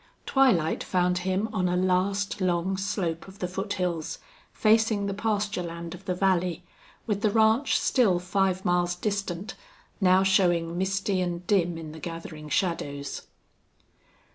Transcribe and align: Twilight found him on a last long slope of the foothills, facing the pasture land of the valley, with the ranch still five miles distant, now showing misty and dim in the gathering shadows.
Twilight 0.25 0.83
found 0.83 1.19
him 1.19 1.47
on 1.53 1.69
a 1.69 1.77
last 1.77 2.41
long 2.41 2.75
slope 2.75 3.27
of 3.27 3.37
the 3.37 3.47
foothills, 3.47 4.17
facing 4.51 5.05
the 5.05 5.13
pasture 5.13 5.61
land 5.61 5.93
of 5.93 6.05
the 6.05 6.15
valley, 6.15 6.63
with 7.05 7.21
the 7.21 7.29
ranch 7.29 7.77
still 7.77 8.17
five 8.17 8.65
miles 8.65 8.95
distant, 8.95 9.53
now 10.01 10.23
showing 10.23 10.75
misty 10.75 11.21
and 11.21 11.45
dim 11.45 11.77
in 11.77 11.91
the 11.91 11.99
gathering 11.99 12.49
shadows. 12.49 13.27